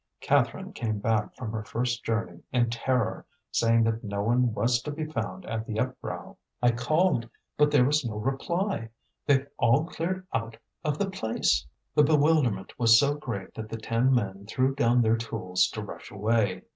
Catherine 0.19 0.73
came 0.73 0.97
back 0.97 1.35
from 1.35 1.51
her 1.51 1.61
first 1.63 2.03
journey 2.03 2.41
in 2.51 2.71
terror, 2.71 3.23
saying 3.51 3.83
that 3.83 4.03
no 4.03 4.23
one 4.23 4.51
was 4.51 4.81
to 4.81 4.89
be 4.89 5.05
found 5.05 5.45
at 5.45 5.67
the 5.67 5.79
upbrow. 5.79 6.37
"I 6.59 6.71
called, 6.71 7.29
but 7.55 7.69
there 7.69 7.85
was 7.85 8.03
no 8.03 8.15
reply. 8.15 8.89
They've 9.27 9.45
all 9.59 9.83
cleared 9.85 10.25
out 10.33 10.57
of 10.83 10.97
the 10.97 11.11
place." 11.11 11.67
The 11.93 12.01
bewilderment 12.01 12.79
was 12.79 12.99
so 12.99 13.13
great 13.13 13.53
that 13.53 13.69
the 13.69 13.77
ten 13.77 14.11
men 14.11 14.47
threw 14.47 14.73
down 14.73 15.03
their 15.03 15.17
tools 15.17 15.67
to 15.73 15.83
rush 15.83 16.09
away. 16.09 16.63